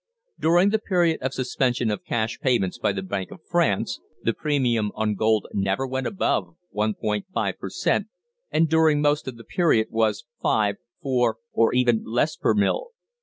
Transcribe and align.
During 0.39 0.69
the 0.71 0.79
period 0.79 1.21
of 1.21 1.31
suspension 1.35 1.91
of 1.91 2.03
cash 2.03 2.39
payments 2.39 2.79
by 2.79 2.91
the 2.91 3.03
Bank 3.03 3.29
of 3.29 3.41
France, 3.47 3.99
the 4.23 4.33
premium 4.33 4.91
on 4.95 5.13
gold 5.13 5.45
never 5.53 5.85
went 5.85 6.07
above 6.07 6.55
1·5 6.75 7.57
per 7.59 7.69
cent., 7.69 8.07
and 8.49 8.67
during 8.67 8.99
most 8.99 9.27
of 9.27 9.37
the 9.37 9.43
period 9.43 9.89
was 9.91 10.25
5, 10.41 10.77
4, 11.03 11.37
or 11.53 11.73
even 11.75 12.01
less 12.03 12.35
per 12.35 12.55
mille. 12.55 12.87